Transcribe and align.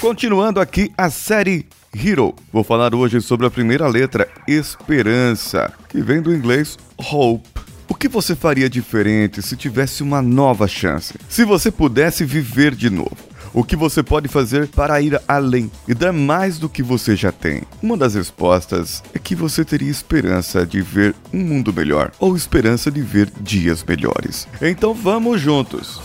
Continuando 0.00 0.60
aqui 0.60 0.92
a 0.96 1.08
série 1.08 1.66
Hero. 1.94 2.34
Vou 2.52 2.62
falar 2.62 2.94
hoje 2.94 3.20
sobre 3.22 3.46
a 3.46 3.50
primeira 3.50 3.88
letra, 3.88 4.28
Esperança, 4.46 5.72
que 5.88 6.02
vem 6.02 6.20
do 6.20 6.34
inglês 6.34 6.76
Hope. 6.98 7.48
O 7.88 7.94
que 7.94 8.06
você 8.06 8.36
faria 8.36 8.68
diferente 8.68 9.40
se 9.40 9.56
tivesse 9.56 10.02
uma 10.02 10.20
nova 10.20 10.68
chance? 10.68 11.14
Se 11.30 11.44
você 11.44 11.70
pudesse 11.70 12.24
viver 12.24 12.74
de 12.74 12.90
novo? 12.90 13.16
O 13.56 13.64
que 13.64 13.74
você 13.74 14.02
pode 14.02 14.28
fazer 14.28 14.68
para 14.68 15.00
ir 15.00 15.18
além 15.26 15.70
e 15.88 15.94
dar 15.94 16.12
mais 16.12 16.58
do 16.58 16.68
que 16.68 16.82
você 16.82 17.16
já 17.16 17.32
tem? 17.32 17.62
Uma 17.82 17.96
das 17.96 18.14
respostas 18.14 19.02
é 19.14 19.18
que 19.18 19.34
você 19.34 19.64
teria 19.64 19.90
esperança 19.90 20.66
de 20.66 20.82
ver 20.82 21.14
um 21.32 21.38
mundo 21.38 21.72
melhor 21.72 22.12
ou 22.20 22.36
esperança 22.36 22.90
de 22.90 23.00
ver 23.00 23.32
dias 23.40 23.82
melhores. 23.82 24.46
Então 24.60 24.92
vamos 24.92 25.40
juntos! 25.40 25.98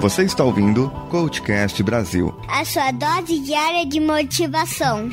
Você 0.00 0.22
está 0.22 0.42
ouvindo 0.42 0.88
Coachcast 1.10 1.82
Brasil 1.82 2.34
a 2.48 2.64
sua 2.64 2.90
dose 2.92 3.40
diária 3.40 3.84
de 3.84 4.00
motivação. 4.00 5.10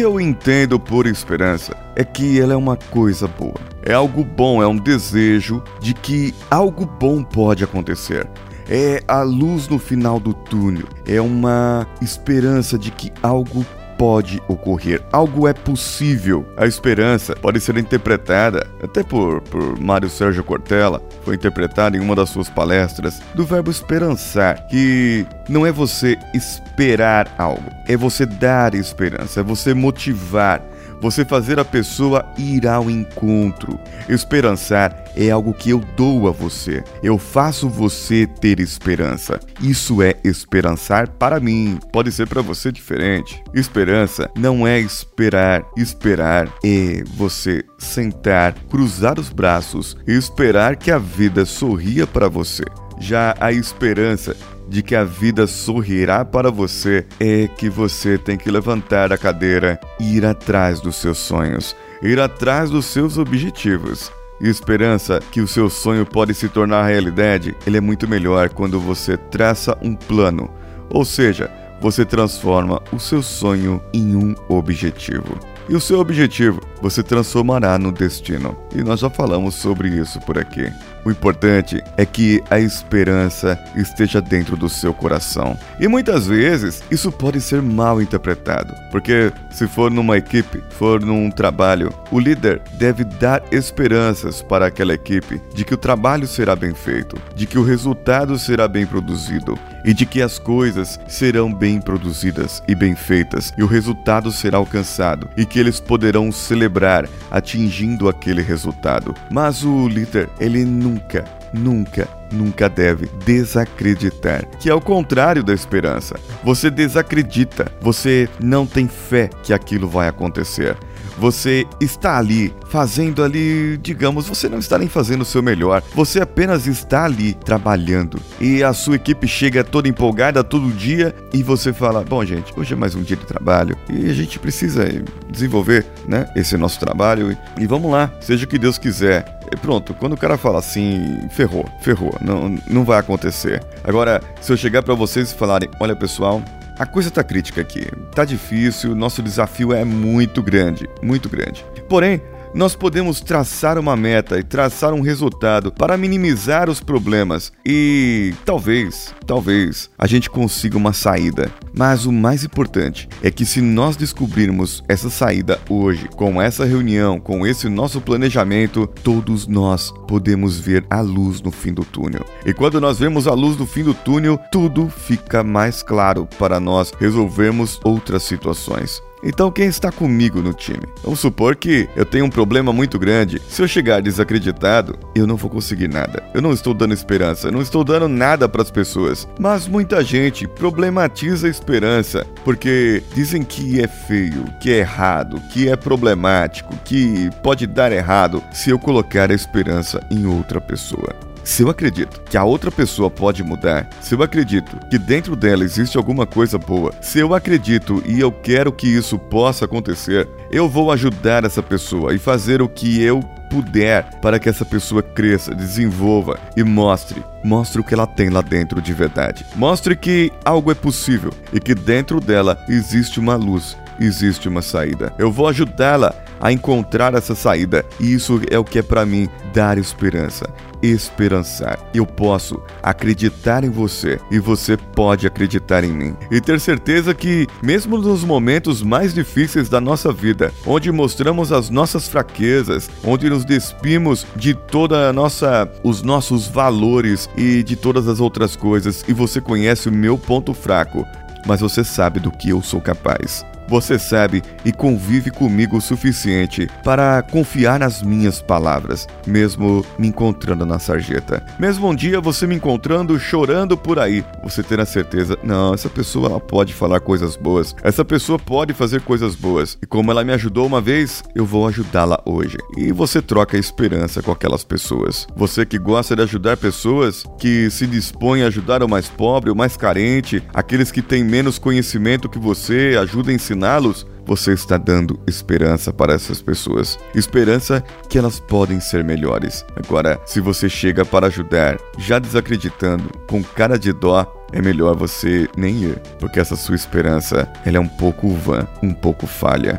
Que 0.00 0.04
eu 0.04 0.18
entendo 0.18 0.80
por 0.80 1.06
esperança 1.06 1.76
é 1.94 2.02
que 2.02 2.40
ela 2.40 2.54
é 2.54 2.56
uma 2.56 2.74
coisa 2.74 3.28
boa. 3.28 3.60
É 3.82 3.92
algo 3.92 4.24
bom, 4.24 4.62
é 4.62 4.66
um 4.66 4.78
desejo 4.78 5.62
de 5.78 5.92
que 5.92 6.34
algo 6.50 6.86
bom 6.86 7.22
pode 7.22 7.62
acontecer. 7.62 8.26
É 8.66 9.02
a 9.06 9.20
luz 9.20 9.68
no 9.68 9.78
final 9.78 10.18
do 10.18 10.32
túnel, 10.32 10.86
é 11.06 11.20
uma 11.20 11.86
esperança 12.00 12.78
de 12.78 12.90
que 12.90 13.12
algo 13.22 13.62
pode 14.00 14.42
ocorrer, 14.48 15.02
algo 15.12 15.46
é 15.46 15.52
possível. 15.52 16.46
A 16.56 16.64
esperança 16.66 17.36
pode 17.36 17.60
ser 17.60 17.76
interpretada, 17.76 18.66
até 18.82 19.02
por, 19.02 19.42
por 19.42 19.78
Mário 19.78 20.08
Sérgio 20.08 20.42
Cortella, 20.42 21.02
foi 21.22 21.34
interpretada 21.34 21.98
em 21.98 22.00
uma 22.00 22.16
das 22.16 22.30
suas 22.30 22.48
palestras, 22.48 23.20
do 23.34 23.44
verbo 23.44 23.70
esperançar, 23.70 24.66
que 24.68 25.26
não 25.50 25.66
é 25.66 25.70
você 25.70 26.16
esperar 26.32 27.34
algo, 27.36 27.70
é 27.86 27.94
você 27.94 28.24
dar 28.24 28.74
esperança, 28.74 29.40
é 29.40 29.42
você 29.42 29.74
motivar, 29.74 30.62
você 31.00 31.24
fazer 31.24 31.58
a 31.58 31.64
pessoa 31.64 32.24
ir 32.36 32.66
ao 32.66 32.90
encontro. 32.90 33.78
Esperançar 34.08 35.04
é 35.16 35.30
algo 35.30 35.52
que 35.54 35.70
eu 35.70 35.80
dou 35.96 36.28
a 36.28 36.30
você. 36.30 36.84
Eu 37.02 37.18
faço 37.18 37.68
você 37.68 38.26
ter 38.26 38.60
esperança. 38.60 39.40
Isso 39.60 40.02
é 40.02 40.14
esperançar 40.24 41.08
para 41.08 41.40
mim. 41.40 41.78
Pode 41.92 42.12
ser 42.12 42.28
para 42.28 42.42
você 42.42 42.70
diferente. 42.70 43.42
Esperança 43.54 44.30
não 44.36 44.66
é 44.66 44.78
esperar. 44.80 45.64
Esperar 45.76 46.48
é 46.64 47.02
você 47.16 47.64
sentar, 47.78 48.54
cruzar 48.68 49.18
os 49.18 49.30
braços 49.30 49.96
e 50.06 50.12
esperar 50.12 50.76
que 50.76 50.90
a 50.90 50.98
vida 50.98 51.44
sorria 51.44 52.06
para 52.06 52.28
você. 52.28 52.64
Já 52.98 53.34
a 53.40 53.50
esperança 53.50 54.36
de 54.70 54.84
que 54.84 54.94
a 54.94 55.02
vida 55.02 55.48
sorrirá 55.48 56.24
para 56.24 56.48
você 56.48 57.04
é 57.18 57.48
que 57.48 57.68
você 57.68 58.16
tem 58.16 58.38
que 58.38 58.48
levantar 58.48 59.12
a 59.12 59.18
cadeira 59.18 59.80
e 59.98 60.16
ir 60.16 60.24
atrás 60.24 60.80
dos 60.80 60.94
seus 60.94 61.18
sonhos, 61.18 61.74
ir 62.00 62.20
atrás 62.20 62.70
dos 62.70 62.86
seus 62.86 63.18
objetivos. 63.18 64.12
E 64.40 64.48
esperança 64.48 65.20
que 65.32 65.40
o 65.40 65.48
seu 65.48 65.68
sonho 65.68 66.06
pode 66.06 66.32
se 66.32 66.48
tornar 66.48 66.86
realidade, 66.86 67.54
ele 67.66 67.76
é 67.76 67.80
muito 67.80 68.08
melhor 68.08 68.48
quando 68.48 68.80
você 68.80 69.16
traça 69.16 69.76
um 69.82 69.94
plano, 69.94 70.48
ou 70.88 71.04
seja, 71.04 71.50
você 71.80 72.04
transforma 72.04 72.80
o 72.92 72.98
seu 72.98 73.22
sonho 73.22 73.82
em 73.92 74.14
um 74.14 74.34
objetivo. 74.48 75.36
E 75.68 75.74
o 75.74 75.80
seu 75.80 75.98
objetivo 75.98 76.60
você 76.80 77.02
transformará 77.02 77.78
no 77.78 77.92
destino. 77.92 78.56
E 78.74 78.82
nós 78.82 79.00
já 79.00 79.08
falamos 79.08 79.54
sobre 79.54 79.88
isso 79.88 80.20
por 80.20 80.36
aqui. 80.38 80.70
O 81.04 81.10
importante 81.10 81.82
é 81.96 82.04
que 82.04 82.42
a 82.50 82.58
esperança 82.58 83.58
esteja 83.74 84.20
dentro 84.20 84.56
do 84.56 84.68
seu 84.68 84.92
coração. 84.92 85.56
E 85.78 85.88
muitas 85.88 86.26
vezes 86.26 86.82
isso 86.90 87.10
pode 87.10 87.40
ser 87.40 87.62
mal 87.62 88.02
interpretado, 88.02 88.74
porque 88.90 89.32
se 89.50 89.66
for 89.66 89.90
numa 89.90 90.18
equipe, 90.18 90.62
for 90.70 91.00
num 91.00 91.30
trabalho, 91.30 91.92
o 92.10 92.18
líder 92.18 92.60
deve 92.78 93.04
dar 93.04 93.42
esperanças 93.50 94.42
para 94.42 94.66
aquela 94.66 94.94
equipe 94.94 95.40
de 95.54 95.64
que 95.64 95.74
o 95.74 95.78
trabalho 95.78 96.26
será 96.26 96.54
bem 96.54 96.74
feito, 96.74 97.16
de 97.34 97.46
que 97.46 97.58
o 97.58 97.64
resultado 97.64 98.38
será 98.38 98.68
bem 98.68 98.86
produzido 98.86 99.58
e 99.84 99.94
de 99.94 100.04
que 100.04 100.20
as 100.20 100.38
coisas 100.38 101.00
serão 101.08 101.52
bem 101.52 101.80
produzidas 101.80 102.62
e 102.68 102.74
bem 102.74 102.94
feitas 102.94 103.52
e 103.56 103.62
o 103.62 103.66
resultado 103.66 104.30
será 104.30 104.58
alcançado 104.58 105.28
e 105.36 105.46
que 105.46 105.58
eles 105.58 105.80
poderão 105.80 106.30
celebrar 106.30 107.08
atingindo 107.30 108.08
aquele 108.08 108.42
resultado. 108.42 109.14
Mas 109.30 109.64
o 109.64 109.88
líder, 109.88 110.28
ele 110.38 110.64
nunca, 110.90 111.24
nunca 111.52 112.20
nunca 112.32 112.68
deve 112.68 113.08
desacreditar, 113.24 114.46
que 114.58 114.70
é 114.70 114.74
o 114.74 114.80
contrário 114.80 115.42
da 115.42 115.52
esperança. 115.52 116.16
Você 116.44 116.70
desacredita, 116.70 117.70
você 117.80 118.28
não 118.40 118.66
tem 118.66 118.88
fé 118.88 119.28
que 119.42 119.52
aquilo 119.52 119.88
vai 119.88 120.08
acontecer. 120.08 120.76
Você 121.18 121.66
está 121.80 122.16
ali 122.16 122.54
fazendo 122.70 123.22
ali, 123.22 123.76
digamos, 123.76 124.26
você 124.26 124.48
não 124.48 124.58
está 124.58 124.78
nem 124.78 124.88
fazendo 124.88 125.20
o 125.20 125.24
seu 125.24 125.42
melhor, 125.42 125.82
você 125.94 126.18
apenas 126.18 126.66
está 126.66 127.04
ali 127.04 127.34
trabalhando. 127.34 128.18
E 128.40 128.62
a 128.62 128.72
sua 128.72 128.96
equipe 128.96 129.28
chega 129.28 129.62
toda 129.62 129.86
empolgada 129.86 130.42
todo 130.42 130.72
dia 130.72 131.14
e 131.30 131.42
você 131.42 131.74
fala: 131.74 132.02
"Bom, 132.02 132.24
gente, 132.24 132.54
hoje 132.56 132.72
é 132.72 132.76
mais 132.76 132.94
um 132.94 133.02
dia 133.02 133.16
de 133.16 133.26
trabalho 133.26 133.76
e 133.90 134.08
a 134.08 134.14
gente 134.14 134.38
precisa 134.38 134.86
desenvolver, 135.28 135.84
né, 136.08 136.26
esse 136.34 136.56
nosso 136.56 136.80
trabalho 136.80 137.32
e, 137.32 137.62
e 137.64 137.66
vamos 137.66 137.90
lá, 137.90 138.10
seja 138.20 138.46
o 138.46 138.48
que 138.48 138.58
Deus 138.58 138.78
quiser". 138.78 139.39
E 139.52 139.56
pronto, 139.56 139.94
quando 139.94 140.12
o 140.12 140.16
cara 140.16 140.38
fala 140.38 140.58
assim, 140.58 141.28
ferrou, 141.30 141.66
ferrou, 141.80 142.16
não, 142.20 142.56
não 142.68 142.84
vai 142.84 142.98
acontecer. 142.98 143.62
Agora, 143.82 144.20
se 144.40 144.52
eu 144.52 144.56
chegar 144.56 144.82
para 144.82 144.94
vocês 144.94 145.32
e 145.32 145.34
falarem: 145.34 145.68
"Olha, 145.80 145.96
pessoal, 145.96 146.40
a 146.78 146.86
coisa 146.86 147.10
tá 147.10 147.22
crítica 147.22 147.60
aqui. 147.60 147.86
Tá 148.14 148.24
difícil, 148.24 148.94
nosso 148.94 149.22
desafio 149.22 149.72
é 149.72 149.84
muito 149.84 150.42
grande, 150.42 150.88
muito 151.02 151.28
grande. 151.28 151.64
Porém, 151.88 152.22
nós 152.54 152.74
podemos 152.74 153.20
traçar 153.20 153.78
uma 153.78 153.96
meta 153.96 154.38
e 154.38 154.42
traçar 154.42 154.92
um 154.92 155.00
resultado 155.00 155.72
para 155.72 155.96
minimizar 155.96 156.68
os 156.68 156.80
problemas 156.80 157.52
e 157.64 158.34
talvez, 158.44 159.14
talvez 159.26 159.88
a 159.98 160.06
gente 160.06 160.28
consiga 160.28 160.76
uma 160.76 160.92
saída. 160.92 161.50
Mas 161.72 162.06
o 162.06 162.12
mais 162.12 162.44
importante 162.44 163.08
é 163.22 163.30
que 163.30 163.46
se 163.46 163.60
nós 163.60 163.96
descobrirmos 163.96 164.82
essa 164.88 165.08
saída 165.08 165.60
hoje, 165.68 166.08
com 166.16 166.42
essa 166.42 166.64
reunião, 166.64 167.20
com 167.20 167.46
esse 167.46 167.68
nosso 167.68 168.00
planejamento, 168.00 168.86
todos 168.86 169.46
nós 169.46 169.92
podemos 170.08 170.58
ver 170.58 170.84
a 170.90 171.00
luz 171.00 171.40
no 171.40 171.50
fim 171.50 171.72
do 171.72 171.84
túnel. 171.84 172.24
E 172.44 172.52
quando 172.52 172.80
nós 172.80 172.98
vemos 172.98 173.26
a 173.28 173.32
luz 173.32 173.56
no 173.56 173.66
fim 173.66 173.84
do 173.84 173.94
túnel, 173.94 174.38
tudo 174.50 174.88
fica 174.88 175.44
mais 175.44 175.82
claro 175.82 176.28
para 176.38 176.58
nós 176.58 176.92
resolvermos 176.98 177.78
outras 177.84 178.24
situações. 178.24 179.00
Então, 179.22 179.50
quem 179.50 179.66
está 179.66 179.92
comigo 179.92 180.40
no 180.40 180.52
time? 180.52 180.82
Vamos 181.02 181.20
supor 181.20 181.56
que 181.56 181.88
eu 181.94 182.04
tenho 182.04 182.24
um 182.24 182.30
problema 182.30 182.72
muito 182.72 182.98
grande. 182.98 183.40
Se 183.48 183.62
eu 183.62 183.68
chegar 183.68 184.00
desacreditado, 184.00 184.98
eu 185.14 185.26
não 185.26 185.36
vou 185.36 185.50
conseguir 185.50 185.88
nada. 185.88 186.22
Eu 186.32 186.40
não 186.40 186.52
estou 186.52 186.72
dando 186.72 186.94
esperança, 186.94 187.48
eu 187.48 187.52
não 187.52 187.60
estou 187.60 187.84
dando 187.84 188.08
nada 188.08 188.48
para 188.48 188.62
as 188.62 188.70
pessoas. 188.70 189.28
Mas 189.38 189.66
muita 189.66 190.02
gente 190.02 190.46
problematiza 190.46 191.46
a 191.46 191.50
esperança 191.50 192.26
porque 192.44 193.02
dizem 193.14 193.42
que 193.42 193.80
é 193.80 193.88
feio, 193.88 194.44
que 194.60 194.72
é 194.72 194.78
errado, 194.78 195.40
que 195.52 195.68
é 195.68 195.76
problemático, 195.76 196.76
que 196.84 197.30
pode 197.42 197.66
dar 197.66 197.92
errado 197.92 198.42
se 198.52 198.70
eu 198.70 198.78
colocar 198.78 199.30
a 199.30 199.34
esperança 199.34 200.00
em 200.10 200.26
outra 200.26 200.60
pessoa. 200.60 201.29
Se 201.50 201.64
eu 201.64 201.68
acredito 201.68 202.22
que 202.30 202.36
a 202.36 202.44
outra 202.44 202.70
pessoa 202.70 203.10
pode 203.10 203.42
mudar, 203.42 203.90
se 204.00 204.14
eu 204.14 204.22
acredito 204.22 204.78
que 204.88 204.96
dentro 204.96 205.34
dela 205.34 205.64
existe 205.64 205.96
alguma 205.96 206.24
coisa 206.24 206.56
boa, 206.56 206.92
se 207.02 207.18
eu 207.18 207.34
acredito 207.34 208.00
e 208.06 208.20
eu 208.20 208.30
quero 208.30 208.70
que 208.70 208.86
isso 208.86 209.18
possa 209.18 209.64
acontecer, 209.64 210.28
eu 210.52 210.68
vou 210.68 210.92
ajudar 210.92 211.44
essa 211.44 211.60
pessoa 211.60 212.14
e 212.14 212.18
fazer 212.18 212.62
o 212.62 212.68
que 212.68 213.02
eu 213.02 213.18
puder 213.50 214.08
para 214.20 214.38
que 214.38 214.48
essa 214.48 214.64
pessoa 214.64 215.02
cresça, 215.02 215.52
desenvolva 215.52 216.38
e 216.56 216.62
mostre, 216.62 217.20
mostre 217.42 217.80
o 217.80 217.84
que 217.84 217.94
ela 217.94 218.06
tem 218.06 218.30
lá 218.30 218.42
dentro 218.42 218.80
de 218.80 218.92
verdade. 218.92 219.44
Mostre 219.56 219.96
que 219.96 220.32
algo 220.44 220.70
é 220.70 220.74
possível 220.74 221.32
e 221.52 221.58
que 221.58 221.74
dentro 221.74 222.20
dela 222.20 222.56
existe 222.68 223.18
uma 223.18 223.34
luz, 223.34 223.76
existe 224.00 224.48
uma 224.48 224.62
saída. 224.62 225.12
Eu 225.18 225.30
vou 225.30 225.46
ajudá-la 225.48 226.14
a 226.40 226.50
encontrar 226.50 227.14
essa 227.14 227.34
saída. 227.34 227.84
E 228.00 228.12
isso 228.12 228.40
é 228.50 228.58
o 228.58 228.64
que 228.64 228.78
é 228.78 228.82
para 228.82 229.04
mim 229.04 229.28
dar 229.52 229.76
esperança, 229.76 230.48
esperançar. 230.82 231.78
Eu 231.92 232.06
posso 232.06 232.62
acreditar 232.82 233.62
em 233.62 233.68
você 233.68 234.18
e 234.30 234.38
você 234.38 234.76
pode 234.76 235.26
acreditar 235.26 235.84
em 235.84 235.92
mim. 235.92 236.16
E 236.30 236.40
ter 236.40 236.58
certeza 236.58 237.14
que, 237.14 237.46
mesmo 237.62 237.98
nos 237.98 238.24
momentos 238.24 238.82
mais 238.82 239.12
difíceis 239.12 239.68
da 239.68 239.80
nossa 239.80 240.12
vida, 240.12 240.52
onde 240.66 240.90
mostramos 240.90 241.52
as 241.52 241.68
nossas 241.68 242.08
fraquezas, 242.08 242.88
onde 243.04 243.28
nos 243.28 243.44
despimos 243.44 244.26
de 244.34 244.54
toda 244.54 245.08
a 245.08 245.12
nossa 245.12 245.70
os 245.84 246.02
nossos 246.02 246.46
valores 246.46 247.28
e 247.36 247.62
de 247.62 247.76
todas 247.76 248.08
as 248.08 248.20
outras 248.20 248.56
coisas, 248.56 249.04
e 249.06 249.12
você 249.12 249.40
conhece 249.40 249.88
o 249.88 249.92
meu 249.92 250.16
ponto 250.16 250.54
fraco, 250.54 251.04
mas 251.46 251.60
você 251.60 251.84
sabe 251.84 252.20
do 252.20 252.30
que 252.30 252.50
eu 252.50 252.62
sou 252.62 252.80
capaz. 252.80 253.44
Você 253.70 254.00
sabe 254.00 254.42
e 254.64 254.72
convive 254.72 255.30
comigo 255.30 255.76
o 255.76 255.80
suficiente 255.80 256.68
para 256.82 257.22
confiar 257.22 257.78
nas 257.78 258.02
minhas 258.02 258.42
palavras, 258.42 259.06
mesmo 259.24 259.86
me 259.96 260.08
encontrando 260.08 260.66
na 260.66 260.80
sarjeta. 260.80 261.40
Mesmo 261.56 261.88
um 261.88 261.94
dia 261.94 262.20
você 262.20 262.48
me 262.48 262.56
encontrando 262.56 263.16
chorando 263.16 263.76
por 263.76 264.00
aí, 264.00 264.24
você 264.42 264.64
terá 264.64 264.84
certeza, 264.84 265.38
não, 265.44 265.72
essa 265.72 265.88
pessoa 265.88 266.40
pode 266.40 266.74
falar 266.74 266.98
coisas 266.98 267.36
boas, 267.36 267.76
essa 267.80 268.04
pessoa 268.04 268.40
pode 268.40 268.74
fazer 268.74 269.02
coisas 269.02 269.36
boas, 269.36 269.78
e 269.80 269.86
como 269.86 270.10
ela 270.10 270.24
me 270.24 270.32
ajudou 270.32 270.66
uma 270.66 270.80
vez, 270.80 271.22
eu 271.32 271.46
vou 271.46 271.68
ajudá-la 271.68 272.20
hoje. 272.26 272.58
E 272.76 272.90
você 272.90 273.22
troca 273.22 273.56
esperança 273.56 274.20
com 274.20 274.32
aquelas 274.32 274.64
pessoas. 274.64 275.28
Você 275.36 275.64
que 275.64 275.78
gosta 275.78 276.16
de 276.16 276.22
ajudar 276.22 276.56
pessoas, 276.56 277.22
que 277.38 277.70
se 277.70 277.86
dispõe 277.86 278.42
a 278.42 278.48
ajudar 278.48 278.82
o 278.82 278.88
mais 278.88 279.08
pobre, 279.08 279.48
o 279.48 279.54
mais 279.54 279.76
carente, 279.76 280.42
aqueles 280.52 280.90
que 280.90 281.02
têm 281.02 281.22
menos 281.22 281.56
conhecimento 281.56 282.28
que 282.28 282.38
você, 282.38 282.98
ajuda 283.00 283.30
a 283.30 283.34
ensiná-los, 283.60 284.06
você 284.26 284.52
está 284.52 284.78
dando 284.78 285.20
esperança 285.26 285.92
para 285.92 286.14
essas 286.14 286.40
pessoas. 286.40 286.98
Esperança 287.14 287.84
que 288.08 288.18
elas 288.18 288.40
podem 288.40 288.80
ser 288.80 289.04
melhores. 289.04 289.64
Agora, 289.76 290.20
se 290.24 290.40
você 290.40 290.68
chega 290.68 291.04
para 291.04 291.26
ajudar, 291.26 291.78
já 291.98 292.18
desacreditando, 292.18 293.10
com 293.28 293.42
cara 293.42 293.78
de 293.78 293.92
dó, 293.92 294.26
é 294.52 294.62
melhor 294.62 294.96
você 294.96 295.48
nem 295.56 295.84
ir, 295.84 295.98
porque 296.18 296.40
essa 296.40 296.56
sua 296.56 296.74
esperança, 296.74 297.48
ela 297.64 297.76
é 297.76 297.80
um 297.80 297.88
pouco 297.88 298.30
vã, 298.30 298.66
um 298.82 298.92
pouco 298.92 299.26
falha. 299.26 299.78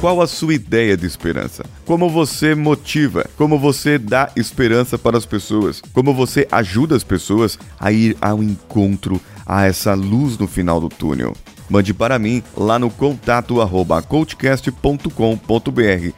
Qual 0.00 0.22
a 0.22 0.26
sua 0.26 0.54
ideia 0.54 0.96
de 0.96 1.06
esperança? 1.06 1.62
Como 1.84 2.08
você 2.08 2.54
motiva? 2.54 3.28
Como 3.36 3.58
você 3.58 3.98
dá 3.98 4.30
esperança 4.34 4.96
para 4.96 5.18
as 5.18 5.26
pessoas? 5.26 5.82
Como 5.92 6.14
você 6.14 6.48
ajuda 6.50 6.96
as 6.96 7.04
pessoas 7.04 7.58
a 7.78 7.92
ir 7.92 8.16
ao 8.18 8.42
encontro 8.42 9.20
a 9.44 9.66
essa 9.66 9.92
luz 9.92 10.38
no 10.38 10.46
final 10.46 10.80
do 10.80 10.88
túnel? 10.88 11.34
Mande 11.68 11.92
para 11.92 12.18
mim 12.18 12.42
lá 12.56 12.78
no 12.78 12.88
contato 12.88 13.56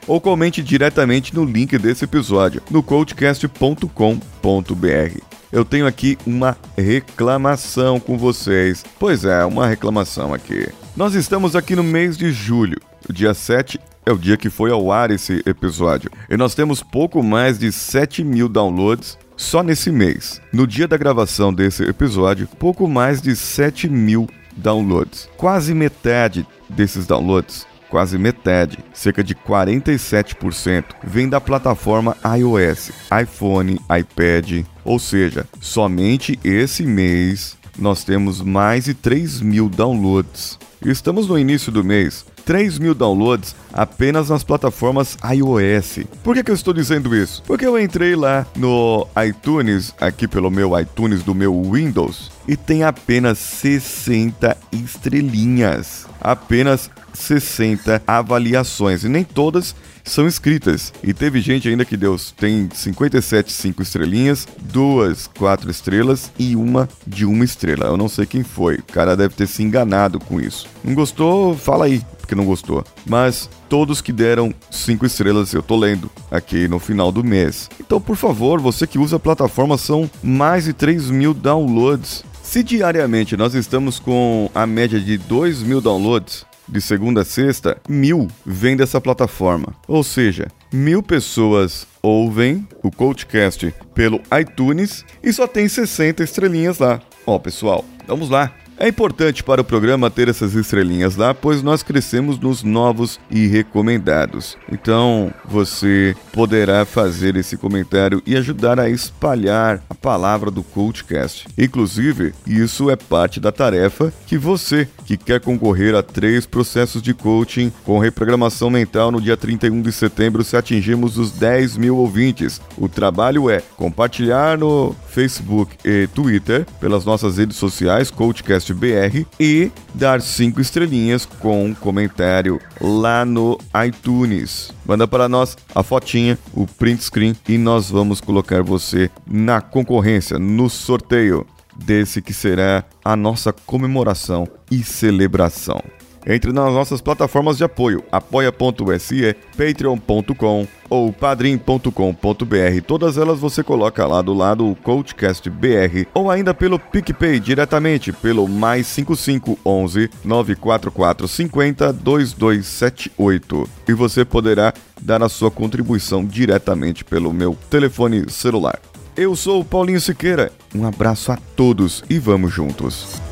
ou 0.07 0.21
comente 0.21 0.63
diretamente 0.63 1.35
no 1.35 1.45
link 1.45 1.77
desse 1.77 2.05
episódio 2.05 2.63
no 2.71 2.85
coachcast.com.br. 2.85 5.21
Eu 5.51 5.65
tenho 5.65 5.89
aqui 5.89 6.17
uma 6.25 6.57
reclamação 6.79 7.99
com 7.99 8.17
vocês. 8.17 8.85
Pois 9.01 9.25
é, 9.25 9.45
uma 9.45 9.67
reclamação 9.67 10.33
aqui. 10.33 10.69
Nós 10.97 11.15
estamos 11.15 11.57
aqui 11.57 11.75
no 11.75 11.83
mês 11.83 12.17
de 12.17 12.31
julho. 12.31 12.81
O 13.09 13.13
dia 13.13 13.35
7 13.35 13.81
é 14.05 14.13
o 14.13 14.19
dia 14.19 14.37
que 14.37 14.51
foi 14.51 14.71
ao 14.71 14.91
ar 14.91 15.11
esse 15.11 15.43
episódio. 15.47 16.11
E 16.29 16.37
nós 16.37 16.55
temos 16.55 16.83
pouco 16.83 17.23
mais 17.23 17.59
de 17.59 17.71
7 17.71 18.25
mil 18.25 18.49
downloads 18.49 19.19
só 19.37 19.63
nesse 19.63 19.91
mês. 19.91 20.41
No 20.53 20.67
dia 20.67 20.87
da 20.87 20.97
gravação 20.97 21.53
desse 21.53 21.83
episódio, 21.85 22.49
pouco 22.59 22.89
mais 22.89 23.21
de 23.21 23.35
7 23.35 23.89
mil 23.89 24.29
downloads. 24.57 25.29
Quase 25.37 25.75
metade 25.75 26.47
desses 26.69 27.07
downloads, 27.07 27.67
quase 27.89 28.19
metade, 28.19 28.79
cerca 28.93 29.23
de 29.23 29.35
47%, 29.35 30.85
vem 31.05 31.29
da 31.29 31.41
plataforma 31.41 32.17
iOS, 32.39 32.91
iPhone, 33.23 33.81
iPad. 33.99 34.65
Ou 34.85 34.99
seja, 34.99 35.47
somente 35.61 36.39
esse 36.45 36.85
mês 36.85 37.57
nós 37.79 38.05
temos 38.05 38.41
mais 38.41 38.85
de 38.85 38.95
3 38.95 39.41
mil 39.41 39.69
downloads. 39.69 40.59
Estamos 40.85 41.29
no 41.29 41.39
início 41.39 41.71
do 41.71 41.85
mês 41.85 42.25
3 42.45 42.79
mil 42.79 42.95
downloads 42.95 43.55
apenas 43.73 44.29
nas 44.29 44.43
plataformas 44.43 45.17
iOS. 45.33 46.01
Por 46.23 46.35
que, 46.35 46.43
que 46.43 46.51
eu 46.51 46.55
estou 46.55 46.75
dizendo 46.75 47.15
isso? 47.15 47.43
Porque 47.47 47.67
eu 47.67 47.79
entrei 47.79 48.17
lá 48.17 48.47
no 48.57 49.07
iTunes, 49.25 49.95
aqui 50.01 50.27
pelo 50.27 50.51
meu 50.51 50.79
iTunes 50.79 51.23
do 51.23 51.35
meu 51.35 51.63
Windows, 51.63 52.31
e 52.47 52.57
tem 52.57 52.83
apenas 52.83 53.39
60 53.39 54.57
estrelinhas. 54.73 56.07
Apenas 56.21 56.91
60 57.15 58.03
avaliações. 58.07 59.05
E 59.05 59.09
nem 59.09 59.25
todas 59.25 59.75
são 60.05 60.27
inscritas. 60.27 60.93
E 61.03 61.13
teve 61.13 61.41
gente 61.41 61.69
ainda 61.69 61.85
que 61.85 61.97
deu 61.97 62.17
tem 62.37 62.69
57 62.73 63.53
5 63.53 63.83
estrelinhas, 63.83 64.47
duas 64.61 65.29
4 65.39 65.71
estrelas 65.71 66.31
e 66.39 66.57
uma 66.57 66.89
de 67.07 67.25
uma 67.25 67.45
estrela. 67.45 67.87
Eu 67.87 67.97
não 67.97 68.09
sei 68.09 68.27
quem 68.27 68.43
foi. 68.43 68.77
O 68.77 68.83
cara 68.83 69.17
deve 69.17 69.35
ter 69.35 69.47
se 69.47 69.63
enganado 69.63 70.19
com 70.19 70.41
isso. 70.41 70.67
Não 70.85 70.95
gostou? 70.95 71.57
Fala 71.57 71.87
aí, 71.87 72.03
porque 72.19 72.35
não 72.35 72.45
gostou. 72.45 72.85
Mas 73.07 73.49
todos 73.69 74.01
que 74.01 74.13
deram 74.13 74.55
5 74.71 75.07
estrelas 75.07 75.53
eu 75.53 75.63
tô 75.63 75.77
lendo 75.77 76.11
aqui 76.31 76.69
no 76.69 76.79
final 76.79 77.13
do 77.13 77.25
mês. 77.25 77.69
Então, 77.81 78.01
por 78.01 78.17
favor, 78.17 78.61
você 78.61 78.87
que 78.87 78.99
usa 78.99 79.17
a 79.17 79.21
plataforma, 79.21 79.79
são 79.79 80.11
mais 80.23 80.65
de 80.65 80.73
3 80.73 81.11
mil 81.11 81.33
downloads. 81.33 82.25
Se 82.43 82.63
diariamente 82.63 83.37
nós 83.37 83.55
estamos 83.55 83.99
com 83.99 84.51
a 84.55 84.67
média 84.67 85.01
de 85.01 85.17
2 85.17 85.63
mil 85.63 85.81
downloads, 85.81 86.45
de 86.69 86.81
segunda 86.81 87.23
a 87.23 87.25
sexta, 87.25 87.81
mil 87.89 88.29
vem 88.45 88.77
dessa 88.77 89.01
plataforma. 89.01 89.75
Ou 89.87 90.03
seja, 90.03 90.49
mil 90.73 91.03
pessoas 91.03 91.87
ouvem 92.03 92.67
o 92.83 92.91
Coachcast 92.91 93.75
pelo 93.95 94.21
iTunes 94.41 95.05
e 95.23 95.33
só 95.33 95.47
tem 95.47 95.69
60 95.69 96.23
estrelinhas 96.23 96.79
lá. 96.79 97.01
Ó, 97.27 97.39
pessoal, 97.39 97.85
vamos 98.07 98.29
lá. 98.29 98.53
É 98.79 98.89
importante 98.89 99.45
para 99.45 99.61
o 99.61 99.65
programa 99.65 100.11
ter 100.11 100.29
essas 100.29 100.55
estrelinhas 100.55 101.17
lá, 101.17 101.33
pois 101.35 101.63
nós 101.63 101.83
crescemos 101.83 102.39
nos 102.39 102.63
novos 102.63 103.21
e 103.31 103.47
recomendados. 103.47 104.57
Então, 104.71 105.33
você 105.45 106.17
poderá 106.33 106.85
fazer 106.85 107.37
esse 107.37 107.57
comentário 107.57 108.23
e 108.27 108.37
ajudar 108.37 108.81
a 108.81 108.89
espalhar 108.89 109.83
a 109.89 109.95
palavra 109.95 110.51
do 110.51 110.63
Coachcast. 110.63 111.47
Inclusive, 111.57 112.33
isso 112.47 112.91
é 112.91 112.97
parte 112.97 113.39
da 113.39 113.53
tarefa 113.53 114.13
que 114.27 114.39
você, 114.39 114.89
que 115.05 115.17
quer 115.17 115.41
concorrer 115.41 115.95
a 115.95 116.03
três 116.03 116.47
processos 116.47 117.03
de 117.03 117.15
coaching 117.15 117.73
com 117.85 117.99
reprogramação 117.99 118.71
mental 118.71 119.13
no 119.13 119.21
dia 119.21 119.37
31 119.37 119.83
de 119.83 119.93
setembro, 119.93 120.43
se 120.43 120.57
atingirmos 120.57 121.19
os 121.19 121.31
10 121.33 121.77
mil 121.77 121.97
ouvintes. 121.99 122.61
O 122.77 122.89
trabalho 122.89 123.51
é 123.51 123.63
compartilhar 123.77 124.59
no 124.59 124.95
Facebook 125.09 125.77
e 125.85 126.09
Twitter 126.09 126.67
pelas 126.81 127.05
nossas 127.05 127.37
redes 127.37 127.57
sociais, 127.57 128.11
Coachcast 128.11 128.62
BR 128.71 129.27
e 129.41 129.71
dar 129.95 130.21
cinco 130.21 130.61
estrelinhas 130.61 131.27
com 131.27 131.65
um 131.65 131.75
comentário 131.75 132.61
lá 132.81 133.25
no 133.25 133.59
iTunes. 133.87 134.73
Manda 134.87 135.09
para 135.09 135.29
nós 135.29 135.57
a 135.75 135.83
fotinha, 135.83 136.39
o 136.55 136.67
print 136.67 137.03
screen 137.05 137.35
e 137.49 137.59
nós 137.59 137.91
vamos 137.91 138.21
colocar 138.21 138.63
você 138.63 139.11
na 139.27 139.61
concorrência, 139.61 140.39
no 140.39 140.69
sorteio 140.71 141.47
desse 141.75 142.21
que 142.21 142.33
será 142.33 142.85
a 143.05 143.17
nossa 143.17 143.53
comemoração 143.53 144.47
e 144.71 144.83
celebração. 144.85 145.83
Entre 146.27 146.53
nas 146.53 146.73
nossas 146.73 147.01
plataformas 147.01 147.57
de 147.57 147.65
apoio, 147.65 148.05
apoia.se, 148.13 149.35
patreon.com 149.57 150.67
ou 150.93 151.11
padrim.com.br. 151.11 152.83
Todas 152.87 153.17
elas 153.17 153.39
você 153.39 153.65
coloca 153.65 154.07
lá 154.07 154.21
do 154.21 154.35
lado 154.35 154.71
o 154.71 154.77
Coachcast 154.77 155.49
BR 155.49 156.07
ou 156.13 156.31
ainda 156.31 156.53
pelo 156.53 156.79
PicPay 156.79 157.41
diretamente 157.41 158.13
pelo 158.13 158.47
mais 158.47 158.87
5511 158.89 160.11
944 160.23 161.27
50 161.27 161.93
2278. 161.95 163.69
E 163.89 163.95
você 163.95 164.23
poderá 164.23 164.75
dar 165.01 165.23
a 165.23 165.31
sua 165.31 165.51
contribuição 165.51 166.23
diretamente 166.27 167.07
pelo 167.07 167.33
meu 167.33 167.57
telefone 167.71 168.31
celular. 168.31 168.79
Eu 169.17 169.35
sou 169.35 169.61
o 169.61 169.65
Paulinho 169.65 170.01
Siqueira. 170.01 170.53
Um 170.75 170.87
abraço 170.87 171.33
a 171.33 171.39
todos 171.57 172.05
e 172.11 172.19
vamos 172.19 172.53
juntos. 172.53 173.32